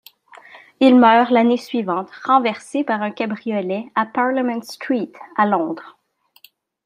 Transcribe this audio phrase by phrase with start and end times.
[0.79, 5.99] Il meurt l'année suivante, renversé par un cabriolet à Parliament Street à Londres.